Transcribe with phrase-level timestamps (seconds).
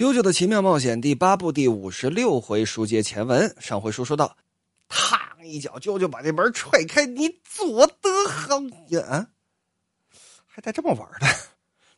[0.00, 3.54] 啾啾的奇妙冒险第八部第五十六回书接前文。
[3.60, 4.34] 上回书说到，
[4.88, 7.04] 嘡一脚，啾啾把这门踹开。
[7.04, 9.28] 你做得好呀！
[10.46, 11.26] 还带这么玩的？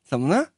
[0.02, 0.48] 怎么呢？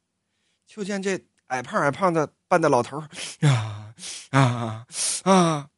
[0.67, 3.05] 就见这矮胖矮胖的半大老头
[3.41, 3.93] 呀
[4.31, 4.87] 啊
[5.25, 5.69] 啊！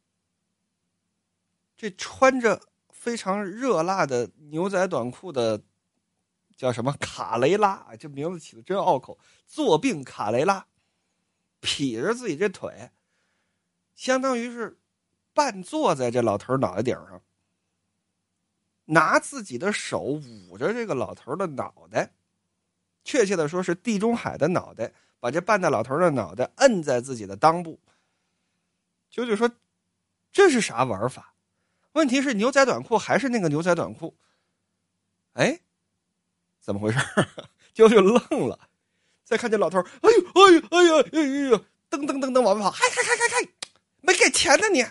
[1.75, 2.61] 这穿着
[2.91, 5.61] 非常热辣的牛仔短裤的
[6.55, 7.85] 叫什么卡雷拉？
[7.99, 9.19] 这名字起的真拗口。
[9.45, 10.65] 坐病卡雷拉。
[11.59, 12.91] 劈着自己这腿，
[13.95, 14.77] 相当于是
[15.33, 17.21] 半坐在这老头脑袋顶上，
[18.85, 22.13] 拿自己的手捂着这个老头的脑袋，
[23.03, 27.79] 确切的说是地中海的脑袋，把这半大老头的脑袋摁在自己的裆部。
[29.09, 29.49] 九九说
[30.31, 31.33] ：“这是啥玩法？
[31.93, 34.15] 问题是牛仔短裤还是那个牛仔短裤？
[35.33, 35.61] 哎，
[36.59, 36.99] 怎么回事？”
[37.73, 38.66] 九九愣了。
[39.27, 41.57] 再看见老头哎呦哎呦哎呦哎呦，
[41.89, 43.49] 噔噔噔噔往外跑，嗨嗨嗨嗨嗨，
[43.99, 44.85] 没给钱呢你，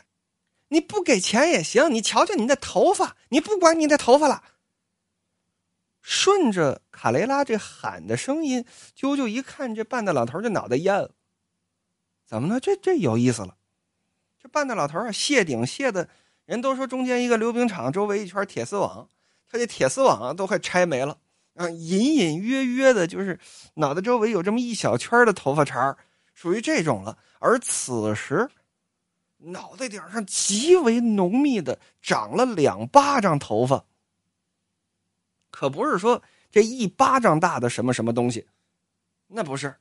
[0.68, 4.44] 你不给钱也行，你瞧瞧你那头发，你不管你的头发了。
[6.02, 11.12] 顺着卡雷拉这喊的声音，啾啾一看这半大老头这脑袋烟了，
[12.26, 12.60] 怎么了？
[12.60, 13.56] 这这有意思了，
[14.38, 16.10] 这半大老头啊，卸顶卸的，
[16.44, 19.08] 人都说中间一个溜冰场，周围一圈铁丝网，
[19.50, 21.16] 他这铁丝网啊都快拆没了。
[21.56, 23.38] 啊，隐隐约约的，就是
[23.74, 25.96] 脑袋周围有这么一小圈的头发茬
[26.34, 27.16] 属于这种了。
[27.38, 28.46] 而此时，
[29.38, 33.84] 脑袋顶上极为浓密的长了两巴掌头发，
[35.50, 38.46] 可不是说这一巴掌大的什么什么东西，
[39.28, 39.74] 那不是，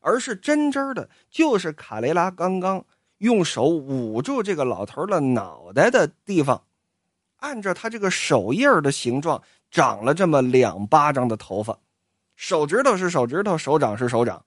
[0.00, 2.84] 而是真真的，就是卡雷拉刚刚
[3.18, 6.64] 用手捂住这个老头的脑袋的地方，
[7.36, 9.40] 按照他这个手印的形状。
[9.70, 11.78] 长了这么两巴掌的头发，
[12.34, 14.44] 手指头是手指头，手掌是手掌。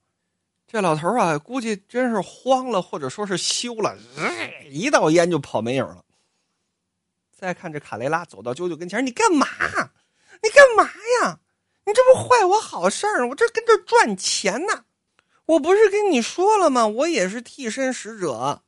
[0.67, 3.95] 这老头啊，估计真是慌了，或者说是羞了，
[4.69, 6.03] 一道烟就跑没影了。
[7.31, 9.45] 再看这卡雷拉走到啾啾跟前，你干嘛？
[10.41, 10.83] 你干嘛
[11.21, 11.39] 呀？
[11.85, 13.27] 你这不坏我好事儿？
[13.29, 14.85] 我这跟这赚钱呢。
[15.45, 16.87] 我不是跟你说了吗？
[16.87, 18.63] 我也是替身使者。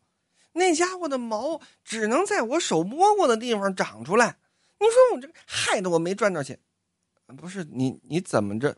[0.54, 4.38] 那家伙的毛只能在我手摸过的地方长出来。
[4.88, 6.60] 你说我这害得我没赚着钱，
[7.38, 8.76] 不是你你怎么着？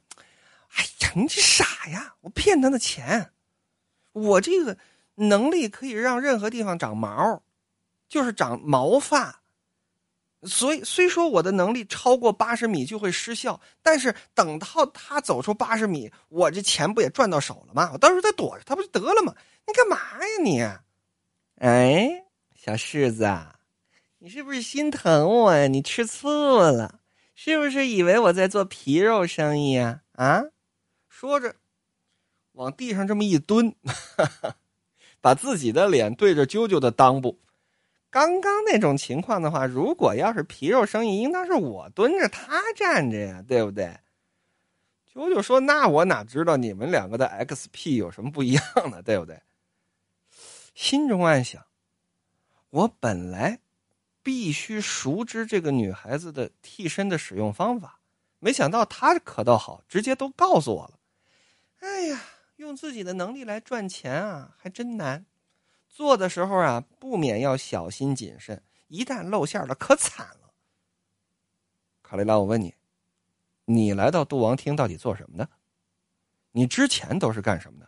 [0.75, 2.15] 哎呀，你这傻呀！
[2.21, 3.31] 我骗他的钱，
[4.11, 4.77] 我这个
[5.15, 7.41] 能力可以让任何地方长毛，
[8.09, 9.41] 就是长毛发。
[10.43, 17.89] 所以虽说我的能力超过八十米就会失效，但是等到他走出八十米，我这钱不也赚到手了吗？
[17.93, 19.33] 我到时候再躲着他不就得了吗？
[19.65, 20.61] 你干嘛呀你？
[21.59, 22.25] 哎，
[22.55, 23.25] 小柿子。
[24.19, 25.67] 你是不是心疼我呀？
[25.67, 27.01] 你吃醋了？
[27.35, 30.01] 是不是以为我在做皮肉生意啊？
[30.13, 30.43] 啊！
[31.07, 31.55] 说着，
[32.53, 33.75] 往地上这么一蹲，
[35.21, 37.39] 把自己的脸对着啾啾的裆部。
[38.09, 43.97] 刚刚那种情况的话，如果要是皮肉生意，应当是我蹲着，他站着呀，对不对？
[45.13, 49.01] 啾啾说：“那我哪知道你们两个的 XP 有什么不一样呢？
[49.03, 49.39] 对不对？”
[50.73, 51.63] 心中暗想：
[52.71, 53.59] 我本来。
[54.27, 58.01] 必须熟知这个女孩子的替身的使用方法，
[58.39, 60.99] 没想到她可倒好，直接都告诉我了。
[61.79, 62.21] 哎呀，
[62.57, 65.25] 用自己的能力来赚钱啊，还真难。
[65.87, 70.51] 做的时候啊，不免要小心谨慎，一旦露馅了，可惨了。
[72.03, 72.75] 卡雷拉，我问你，
[73.63, 75.47] 你来到杜王厅到底做什么的？
[76.51, 77.87] 你之前都是干什么的？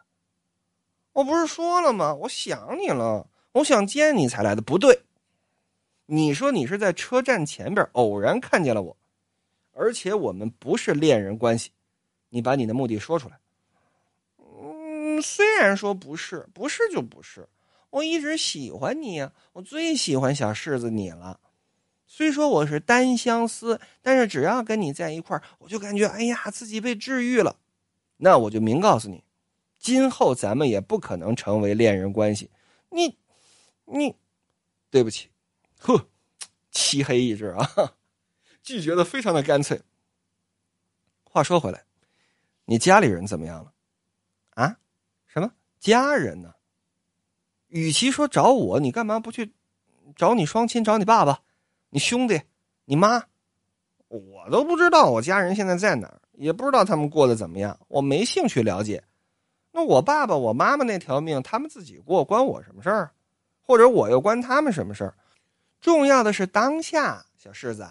[1.11, 2.15] 我不是说了吗？
[2.15, 4.61] 我想你了，我想见你才来的。
[4.61, 5.01] 不对。
[6.11, 8.97] 你说你是在车站前边偶然看见了我，
[9.73, 11.69] 而且我们不是恋人关系，
[12.29, 13.37] 你把你的目的说出来。
[14.39, 17.47] 嗯，虽然说不是，不是就不是，
[17.91, 21.39] 我一直喜欢你呀，我最喜欢小柿子你了。
[22.07, 27.55] 虽说我是单相思，但是只要跟你在一块儿，我就感觉哎呀，自己被治愈了。
[28.17, 29.23] 那我就明告诉你，
[29.77, 32.49] 今后咱们也不可能成为恋人关系。
[32.89, 33.15] 你，
[33.85, 34.15] 你，
[34.89, 35.29] 对不起。
[35.79, 36.07] 呵，
[36.71, 37.93] 漆黑一只啊，
[38.61, 39.81] 拒绝的非常的干脆。
[41.23, 41.83] 话说回来，
[42.65, 43.73] 你家里人怎么样了？
[44.51, 44.77] 啊？
[45.25, 46.53] 什么家人呢？
[47.67, 49.53] 与其说找我，你干嘛不去
[50.15, 51.41] 找你双亲，找你爸爸、
[51.89, 52.41] 你兄弟、
[52.85, 53.23] 你妈？
[54.07, 59.03] 我都不知道我家人现在在哪儿，也不知道他们过得怎么样，我没兴趣了解。
[59.71, 63.11] 那我爸爸、我妈妈那条命，他们自己过，关我什么事儿？
[63.61, 65.15] 或者我又关他们什么事儿？
[65.81, 67.87] 重要的是当下，小柿子，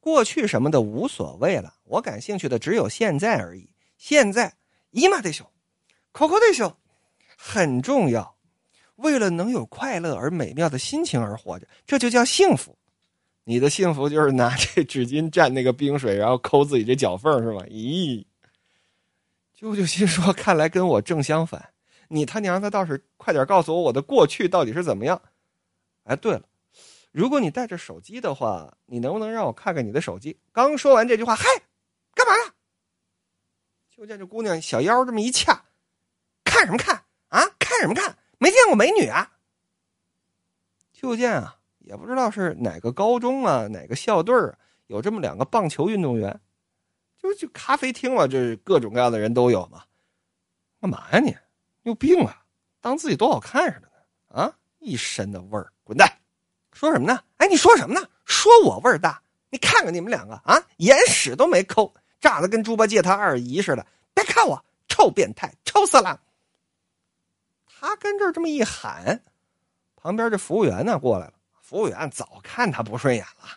[0.00, 1.74] 过去什么的无所谓了。
[1.84, 3.68] 我感兴趣的只有现在而已。
[3.96, 4.54] 现在，
[4.90, 5.44] 姨妈得修，
[6.10, 6.76] 口口得修，
[7.36, 8.34] 很重要。
[8.96, 12.76] 为了能有快乐而美妙的心情而活着，这就叫幸福。
[13.44, 17.64] 你的幸福就是拿这纸巾蘸那个冰水，然后抠自己这脚缝，是吧？
[17.68, 18.24] 咦，
[19.58, 21.70] 啾啾心说：“看来跟我正相反。
[22.08, 25.20] 你他娘的倒是快点告诉我我的过去到底是怎么样。”
[26.04, 26.42] 哎，对了，
[27.12, 30.40] 如果你带着手机的话，你能不能让我看看你的手机？
[30.50, 31.44] 刚说完这句话，嗨，
[32.14, 32.52] 干嘛呢？
[33.90, 35.62] 就见这姑娘小腰这么一掐，
[36.42, 37.46] 看什么看啊？
[37.58, 38.16] 看什么看？
[38.38, 39.30] 没见过美女啊？
[40.92, 41.58] 就见啊。
[41.80, 44.56] 也不知道是哪个高中啊，哪个校队儿
[44.86, 46.40] 有这么两个棒球运动员，
[47.18, 49.84] 就就咖啡厅嘛，这各种各样的人都有嘛。
[50.80, 51.30] 干嘛呀你？
[51.82, 52.44] 你有病啊？
[52.80, 54.42] 当自己多好看似的呢？
[54.42, 56.08] 啊，一身的味儿，滚蛋！
[56.72, 57.20] 说什么呢？
[57.36, 58.06] 哎，你说什么呢？
[58.24, 59.20] 说我味儿大？
[59.50, 63.86] 你看看你们两个啊，眼屎都没抠，炸得跟猪八戒他二姨似的。
[64.14, 66.20] 别看我，臭变态，臭死了！
[67.66, 69.22] 他跟这儿这么一喊，
[69.96, 71.34] 旁边这服务员呢过来了。
[71.60, 73.48] 服务员早看他不顺眼了，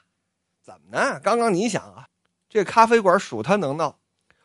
[0.63, 1.19] 怎么呢？
[1.21, 2.07] 刚刚你想啊，
[2.49, 3.97] 这咖啡馆数他能闹，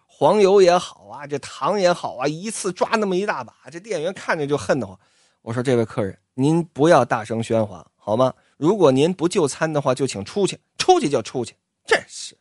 [0.06, 4.99] 黄油也好啊，这糖也好啊，一次抓那么一大把，这店员看着就恨得慌。
[5.43, 8.32] 我说：“这位客人，您不要大声喧哗好吗？
[8.60, 11.56] 如果您不就餐的话，就请出去，出去就出去。
[11.86, 12.36] 真是，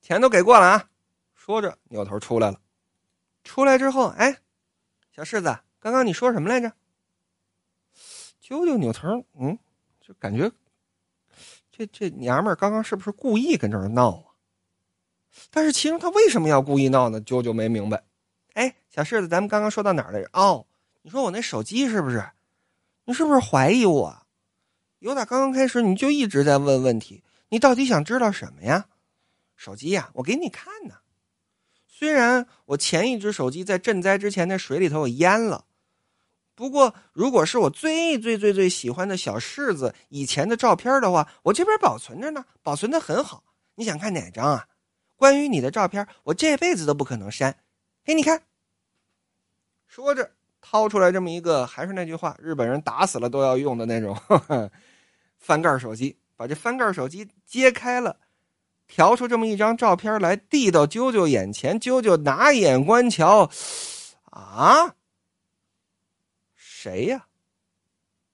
[0.00, 0.88] 钱都给过了啊！”
[1.34, 2.60] 说着扭头出来了。
[3.42, 4.38] 出来之后，哎，
[5.10, 6.72] 小柿子，刚刚你说什么来着？
[8.40, 9.58] 啾啾扭头，嗯，
[10.00, 10.48] 就感觉。
[11.72, 14.38] 这这娘们儿刚刚是不是故意跟这儿闹啊？
[15.50, 17.20] 但是其中他为什么要故意闹呢？
[17.20, 18.04] 啾啾没明白。
[18.54, 20.30] 哎，小柿子，咱们刚刚说到哪儿来着？
[20.32, 20.64] 哦，
[21.02, 22.24] 你说我那手机是不是？
[23.04, 24.25] 你是不是怀疑我？
[24.98, 28.86] 有打刚刚开始你就一直在问问题，你到底想知道什么呀？
[29.54, 30.96] 手机呀，我给你看呢。
[31.86, 35.64] 虽然我前一只手机在赈灾之前那水里头我淹了。
[36.54, 43.44] 不过，如果是我最最最最喜欢的小柿子以前的照片的话，我这边保存着呢，保存的很好。
[43.74, 44.68] 你想看哪张啊？
[45.16, 47.58] 关于你的照片，我这辈子都不可能删。
[48.04, 48.42] 给你看。
[49.86, 54.16] 说着，掏出来这么一个，还是那句话，日本人打死了都要用的那种
[55.38, 56.18] 翻盖手机。
[56.36, 58.18] 把这翻盖手机揭开了，
[58.86, 61.80] 调出这么一张照片来，递到啾啾眼前。
[61.80, 63.50] 啾啾拿眼观瞧，
[64.24, 64.94] 啊！
[66.54, 67.26] 谁呀？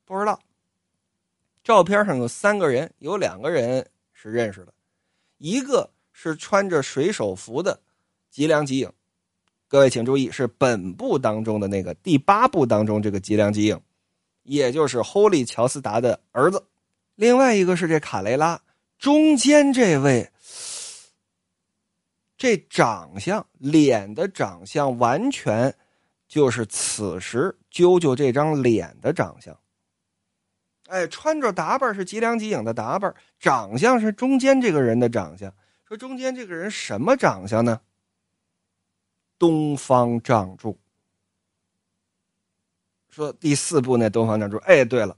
[0.04, 0.40] 不知道。
[1.62, 4.74] 照片上有三个人，有两个人是认识的，
[5.38, 7.80] 一个是穿着水手服的
[8.30, 8.92] 吉良吉影。
[9.72, 13.80] 各位请注意，是本部当中的那个第八部当中这个吉良吉影，
[14.42, 16.62] 也就是 Holy 乔斯达的儿子。
[17.14, 18.60] 另外一个是这卡雷拉，
[18.98, 20.30] 中间这位，
[22.36, 25.74] 这长相脸的长相完全。
[26.28, 29.58] 就是此时啾啾这张脸的长相，
[30.88, 35.50] 哎，穿着打扮是吉良吉影的打扮，长相是中间这个人的长相。
[35.88, 37.80] 说中间这个人什么长相呢？
[39.42, 40.78] 东方仗助。
[43.10, 45.16] 说第四部那东方仗助，哎，对了，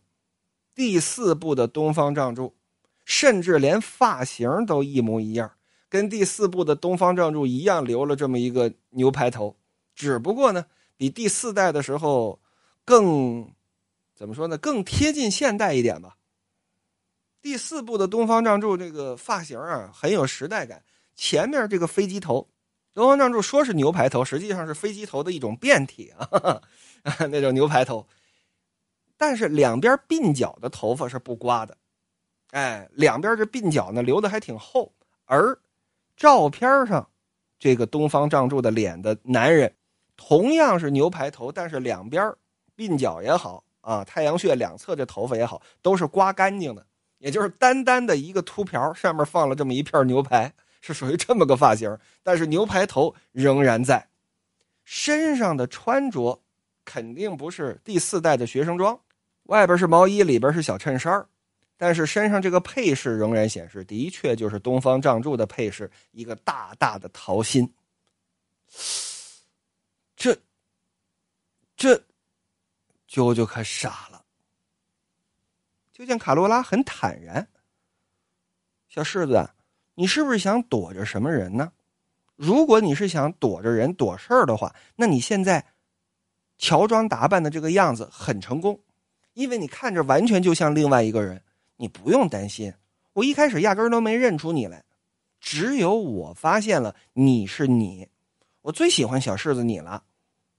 [0.75, 2.55] 第四部的东方仗助，
[3.05, 5.53] 甚至连发型都一模一样，
[5.91, 9.55] 跟第四部的东方仗助一样，留了这么一个牛排头，
[9.95, 10.65] 只不过呢。
[10.97, 12.41] 比第四代的时候
[12.85, 13.53] 更
[14.15, 14.57] 怎么说呢？
[14.57, 16.17] 更贴近现代一点吧。
[17.43, 20.83] 第四部的东方仗助这个发型啊，很有时代感。
[21.15, 22.49] 前面这个飞机头，
[22.95, 26.63] 东方仗助说是牛排头，实际上是飞机头的一种变体啊，
[27.31, 28.07] 那种牛排头。
[29.17, 31.77] 但是两边鬓角的头发是不刮的，
[32.53, 34.93] 哎，两边这鬓角呢留的还挺厚。
[35.25, 35.59] 而
[36.17, 37.09] 照片上
[37.59, 39.75] 这个东方仗助的脸的男人。
[40.17, 42.33] 同样是牛排头，但是两边
[42.77, 46.87] 鬓角也好啊，太阳穴两侧这头发也好，都是刮干净的，
[47.19, 50.53] 也就是单单的一个秃瓢，上面放了这么一片牛排，
[50.85, 51.99] 是属于这么个发型。
[52.23, 54.07] 但是牛排头仍然在，
[54.85, 56.43] 身上的穿着
[56.85, 59.01] 肯定不是第四代的学生装，
[59.45, 61.27] 外边是毛衣，里边是小衬衫
[61.77, 67.73] 但是身上这个配饰仍然显示，的确就是东方仗助的配饰，一个大大的桃心。
[70.15, 70.37] 这，
[71.77, 71.97] 这，
[73.09, 74.25] 啾啾可傻了。
[75.93, 77.47] 就见卡罗拉很坦然
[78.89, 79.49] ：“小柿子，
[79.95, 81.73] 你是不是想躲着什么人呢？
[82.37, 85.65] 如果你是想躲着人、躲事儿的话，那你现在
[86.59, 88.81] 乔装打扮的这个样子很成功，
[89.35, 91.43] 因为你看着完全就像另外一个人。
[91.77, 92.73] 你不用担心，
[93.15, 94.85] 我一开始压根儿都没认出你来，
[95.41, 98.09] 只有我发现了你是你。”
[98.63, 100.05] 我最喜欢小柿子你了，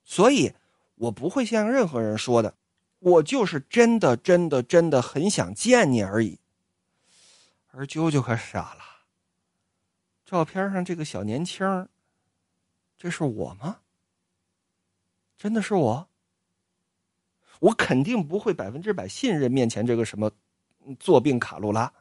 [0.03, 0.53] 所以
[0.95, 2.53] 我不会向任何人说的，
[2.99, 6.37] 我就是真的真的真的很想见你而已。
[7.71, 8.83] 而啾啾可傻了，
[10.25, 11.87] 照片上这个小年轻，
[12.97, 13.77] 这是我吗？
[15.37, 16.07] 真的是我？
[17.59, 20.31] 我肯定不会百分之百信任面前这个什么
[20.99, 21.91] 作病卡路拉。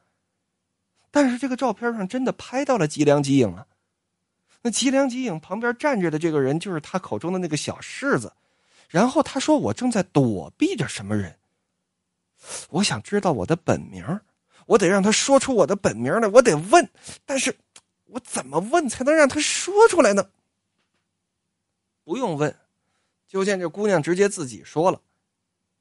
[1.11, 3.66] 但是这个照片上真的拍到了吉良吉影啊！
[4.62, 8.33] 那吉良吉影旁边站着的这个人，就是他口中的那个小柿子。
[8.88, 11.38] 然后他说：“我正在躲避着什么人。”
[12.71, 14.04] 我想知道我的本名，
[14.66, 16.28] 我得让他说出我的本名来。
[16.28, 16.88] 我得问，
[17.25, 17.57] 但是
[18.14, 20.30] 我怎么问才能让他说出来呢？
[22.04, 22.56] 不用问，
[23.26, 25.02] 就见这姑娘直接自己说了：“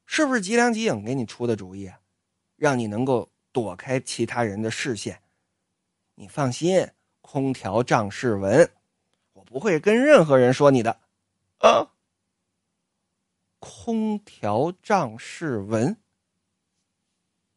[0.07, 1.91] 是不是吉良吉影给你出的主意，
[2.55, 5.21] 让你能够躲开其他人的视线？
[6.15, 6.89] 你放心，
[7.21, 8.71] 空调仗势闻，
[9.33, 10.99] 我不会跟任何人说你的。”
[11.59, 11.91] 啊。
[13.59, 15.97] 空调仗势闻，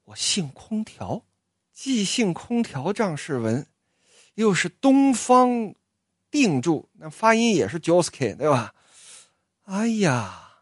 [0.05, 1.25] 我姓空调，
[1.73, 3.67] 既姓空调仗势闻，
[4.37, 5.75] 又是东方
[6.31, 8.73] 定住，那发音也是 Joski 对吧？
[9.65, 10.61] 哎呀，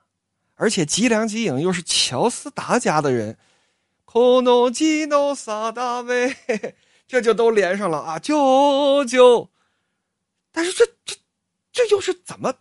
[0.55, 3.37] 而且吉良吉影又是乔斯达家的人
[4.07, 6.75] ，Kono Jino Sadawe，
[7.07, 8.19] 这就都连上了啊！
[8.19, 9.51] 舅舅，
[10.51, 11.17] 但是这这
[11.71, 12.55] 这又是怎么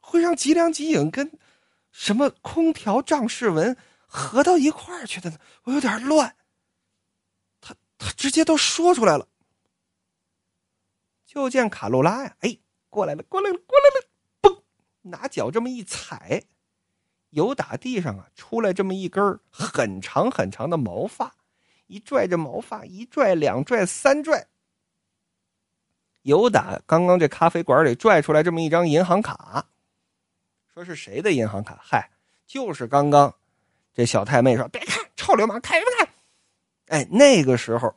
[0.00, 1.32] 会让吉良吉影跟？
[1.92, 3.76] 什么空调仗势闻
[4.06, 5.38] 合到一块儿去的呢？
[5.64, 6.36] 我有点乱。
[7.60, 9.26] 他他直接都说出来了。
[11.30, 12.58] 就见卡路拉呀，哎，
[12.88, 14.08] 过来了，过来了，过来了，
[14.42, 14.62] 嘣，
[15.02, 16.42] 拿脚这么一踩，
[17.30, 21.36] 由打地上啊出来这么一根很长很长的毛发，
[21.86, 24.48] 一拽着毛发，一拽两拽三拽，
[26.22, 29.68] 由打刚刚这咖啡馆里拽出来这么一张银行卡。
[30.74, 31.78] 说是谁的银行卡？
[31.80, 32.10] 嗨，
[32.44, 33.32] 就是刚刚
[33.94, 36.08] 这小太妹说：“别看，臭流氓，看什么看？”
[36.98, 37.94] 哎，那个时候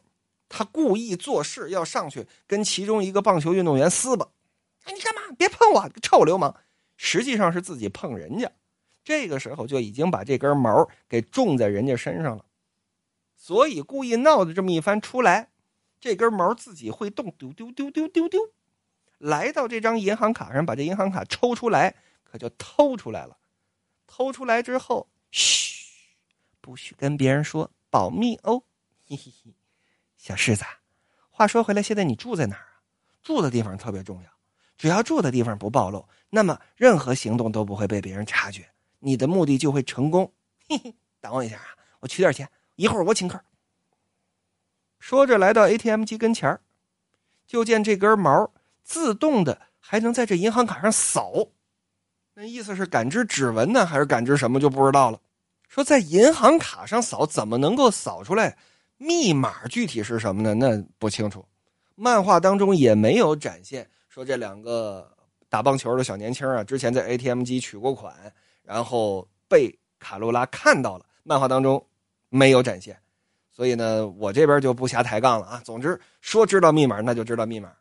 [0.56, 4.30] 他故意做事要上去跟其中一个棒球运动员撕吧。
[4.84, 5.22] 哎，你干嘛？
[5.36, 6.56] 别碰我，臭流氓！
[6.96, 8.52] 实际上是自己碰人家。
[9.04, 12.46] 这个时候就已经把这根毛给种在人家身上了，
[13.36, 15.50] 所以故意闹的这么一番出来，
[16.00, 18.52] 这根毛自己会动，丢丢丢丢丢丢，
[19.18, 21.96] 来到这张银行卡上，把这银行卡抽出来。
[22.24, 23.38] 可就偷出来了，
[24.06, 25.88] 偷出来之后，嘘，
[26.62, 28.64] 不许跟别人说，保密哦。
[29.08, 29.54] 嘿嘿嘿，
[30.24, 30.64] 小柿子，
[31.30, 32.80] 话说回来，现在你住在哪儿啊？
[33.22, 34.30] 住的地方特别重要，
[34.78, 38.66] 只要住的地方不暴露，那么任何行动都不会被别人察觉，
[39.00, 40.32] 你的目的就会成功。
[40.70, 43.38] 嘿嘿，等我一下啊，我取点钱，一会儿我请客。
[45.02, 46.58] 说着，来到 ATM 机跟前
[47.46, 48.50] 就见这根毛
[48.82, 51.34] 自动的还能在这银行卡上扫。
[52.34, 55.20] 那意思是感知指纹呢，还是感知什么就不知道了。
[55.68, 58.58] 说在银行卡上扫，怎么能够扫出来
[58.98, 59.68] 密码？
[59.68, 60.54] 具体是什么呢？
[60.54, 61.46] 那不清楚。
[61.96, 65.10] 漫画当中也没有展现说这两个
[65.50, 68.16] 打棒球的小年轻啊，之前在 ATM 机取过款，
[68.64, 71.06] 然后被卡罗拉看到了。
[71.24, 71.86] 漫画当中
[72.30, 73.00] 没有展现，
[73.52, 75.62] 所以呢，我这边就不瞎抬杠了啊。
[75.64, 77.72] 总之说知道密码，那就知道密码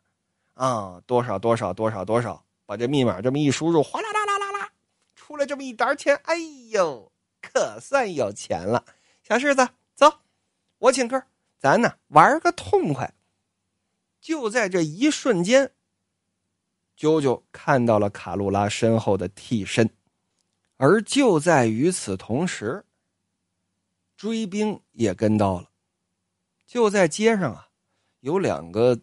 [0.53, 4.69] 啊，多少多少多少多少，把这密码这么一输入，哗啦啦啦啦啦。
[5.15, 6.35] 出来这么一沓钱，哎
[6.69, 8.85] 呦，可算有钱了！
[9.27, 9.67] 小柿子，
[10.83, 11.23] 我请客，
[11.59, 13.13] 咱呢玩个痛快。
[14.19, 15.71] 就在这一瞬间，
[16.97, 19.89] 啾啾看到了卡路拉身后的替身，
[20.75, 22.83] 而就在与此同时，
[24.17, 25.69] 追兵也跟到了。
[26.65, 27.69] 就在街上啊，
[28.19, 28.99] 有两个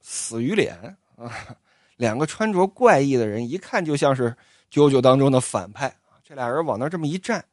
[0.00, 1.56] 死鱼脸啊，
[1.96, 4.36] 两个穿着怪异的人，一看就像是。
[4.70, 5.92] 啾啾当中的反派
[6.22, 7.44] 这俩人往那这么一站，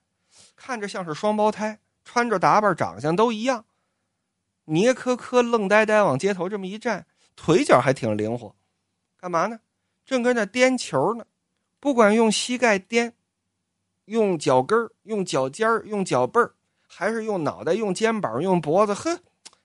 [0.56, 3.66] 看着像是双胞胎，穿着打扮、长相都一样，
[4.64, 8.56] 捏磕磕、愣呆呆往街头这么一站，腿脚还挺灵活，
[9.20, 9.60] 干嘛呢？
[10.06, 11.26] 正跟那颠球呢，
[11.82, 13.14] 不管用膝盖颠，
[14.06, 16.40] 用脚跟用脚尖用脚背
[16.88, 19.20] 还是用脑袋、用肩膀、用脖子，呵，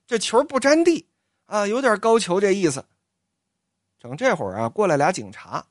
[0.05, 1.07] 这球不沾地
[1.45, 2.83] 啊，有点高球这意思。
[3.97, 5.65] 整这会儿啊，过来俩警察。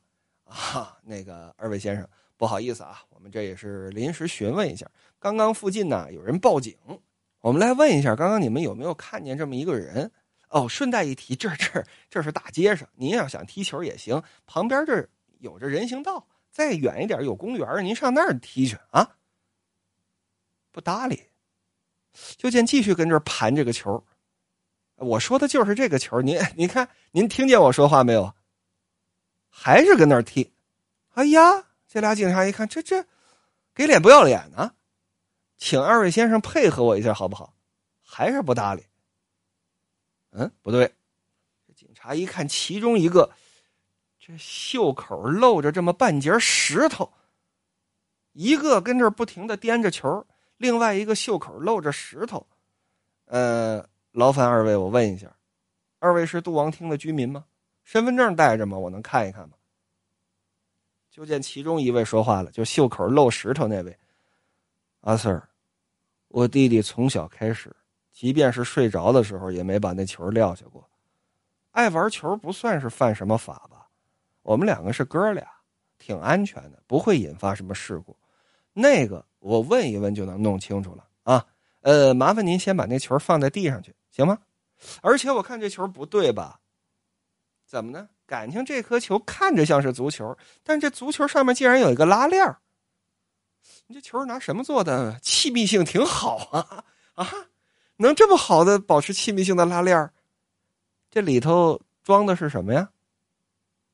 [0.45, 4.89] 啊，那个二位先生，不好意思啊，我们这也是临时询问一下。
[5.23, 6.75] 刚刚附近呢有人报警，
[7.39, 10.11] 我们来问一下，刚刚你们有没有看见这么一个人？
[10.49, 15.07] 哦，顺带一提，这这这是大街上，您要想踢球也行，旁边这
[15.39, 19.15] 有着人行道，再远一点有公园，您上那儿踢去啊。
[20.73, 21.23] 不搭理，
[22.35, 24.03] 就见继续跟这盘这个球。
[24.97, 28.33] 我说的就是这个球，您您看，您听见我说话没有？
[29.47, 30.51] 还是跟那儿踢，
[31.13, 33.05] 哎呀，这俩警察一看，这这
[33.73, 34.73] 给脸不要脸呢？
[35.65, 37.53] 请二位先生配合我一下好不好？
[38.01, 38.85] 还是不搭理。
[40.31, 40.93] 嗯，不对。
[41.73, 43.31] 警察一看，其中一个
[44.19, 47.09] 这袖口露着这么半截石头，
[48.33, 50.27] 一个跟这不停的颠着球，
[50.57, 52.45] 另外一个袖口露着石头。
[53.27, 55.33] 呃，劳烦二位，我问一下，
[55.99, 57.45] 二位是杜王厅的居民吗？
[57.85, 58.77] 身份证带着吗？
[58.77, 59.55] 我能看一看吗？
[61.09, 63.97] 就见其中一位说话了，就袖口露石头那位。
[64.99, 65.41] 阿 Sir，
[66.33, 67.71] 我弟弟从小开始，
[68.11, 70.83] 即便是睡着的时候，也没把那球撂下过。
[71.69, 73.87] 爱玩球不算是犯什么法吧？
[74.41, 75.47] 我们两个是哥俩，
[75.99, 78.17] 挺安全的，不会引发什么事故。
[78.73, 81.45] 那个我问一问就能弄清楚了啊。
[81.81, 84.39] 呃，麻烦您先把那球放在地上去，行吗？
[85.03, 86.59] 而且我看这球不对吧？
[87.67, 88.09] 怎么呢？
[88.25, 92.43] 感情这颗球看着像是足球，但这足球上面竟然有一个拉链
[93.87, 95.19] 你这球是拿什么做的？
[95.21, 96.83] 气密性挺好啊
[97.15, 97.27] 啊！
[97.97, 100.09] 能这么好的保持气密性的拉链
[101.09, 102.89] 这里头装的是什么呀？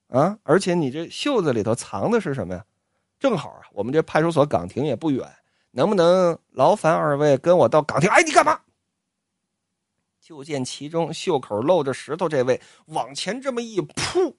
[0.07, 0.37] 啊！
[0.43, 2.65] 而且你这袖子里头藏的是什么呀？
[3.19, 5.27] 正好啊，我们这派出所岗亭也不远，
[5.71, 8.09] 能不能劳烦二位跟我到岗亭？
[8.09, 8.59] 哎，你干嘛？
[10.21, 14.37] 就见其中袖口露着石头这位往前这么一扑，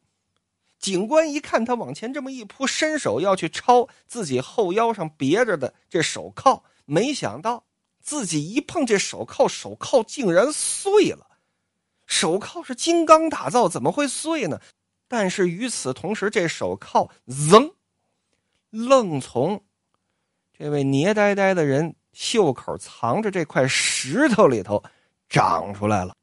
[0.81, 7.65] 警官一看他往前这么一扑，伸手要去抄自己后腰上别着的这手铐，没想到
[8.01, 11.27] 自己一碰这手铐，手铐竟然碎了。
[12.07, 14.59] 手铐是金刚打造，怎么会碎呢？
[15.07, 17.71] 但是与此同时，这手铐扔，
[18.71, 19.63] 愣从
[20.59, 24.83] 这位捏呆呆的人袖口藏着这块石头里头。
[25.33, 26.17] 长出来了，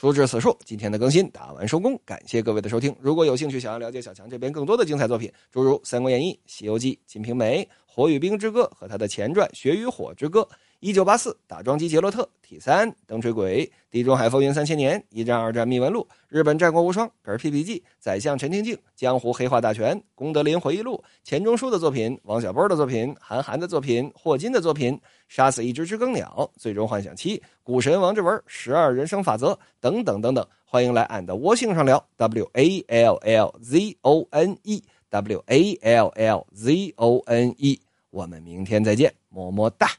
[0.00, 2.96] 书至此处，今天的更新打完收工，感谢各位的收听。
[3.02, 10.42] 如果有兴趣想要了解小强这边更多的精彩作品，诸如《三国演义》《西游记》《金瓶梅》《火与冰之歌》和他的前传《血与火之歌》。
[10.78, 37.18] 一九八四，打桩机杰洛特，T 三，灯吹鬼，地中海风云三千年，一战二战秘闻录，日本战国无双，嗝屁笔记，宰相陈廷敬，江湖黑话大全，功德林回忆录，钱钟书的作品，王小波的作品，韩寒的作品，霍金的作品，杀死一只知更鸟，最终幻想七，股神王志文，十二人生法则，等等等等，欢迎来俺的窝性上聊 W A L L Z O N E W A L L Z O
[37.26, 39.90] N E，我们明天再见，么么哒。